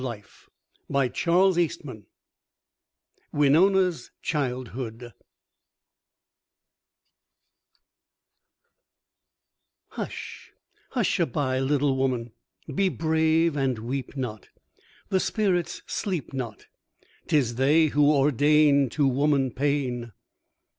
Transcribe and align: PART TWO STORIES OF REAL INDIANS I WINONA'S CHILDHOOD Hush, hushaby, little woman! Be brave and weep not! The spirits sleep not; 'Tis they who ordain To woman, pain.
PART 0.01 0.23
TWO 1.13 1.13
STORIES 1.15 1.77
OF 1.77 1.81
REAL 1.85 1.93
INDIANS 1.93 2.01
I 3.31 3.37
WINONA'S 3.37 4.11
CHILDHOOD 4.23 5.13
Hush, 9.89 10.53
hushaby, 10.95 11.59
little 11.61 11.95
woman! 11.95 12.31
Be 12.73 12.89
brave 12.89 13.55
and 13.55 13.77
weep 13.77 14.17
not! 14.17 14.49
The 15.09 15.19
spirits 15.19 15.83
sleep 15.85 16.33
not; 16.33 16.65
'Tis 17.27 17.57
they 17.57 17.85
who 17.89 18.11
ordain 18.11 18.89
To 18.89 19.07
woman, 19.07 19.51
pain. 19.51 20.13